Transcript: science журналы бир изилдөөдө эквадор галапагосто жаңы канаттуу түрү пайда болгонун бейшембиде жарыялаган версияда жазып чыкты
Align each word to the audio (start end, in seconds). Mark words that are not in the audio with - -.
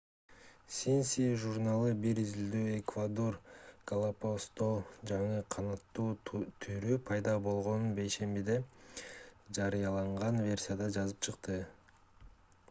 science 0.75 1.25
журналы 1.41 1.89
бир 2.05 2.21
изилдөөдө 2.21 2.71
эквадор 2.77 3.35
галапагосто 3.91 4.69
жаңы 5.13 5.37
канаттуу 5.57 6.07
түрү 6.31 6.97
пайда 7.11 7.37
болгонун 7.51 7.93
бейшембиде 8.01 8.57
жарыялаган 9.61 10.45
версияда 10.51 10.89
жазып 10.99 11.25
чыкты 11.31 11.61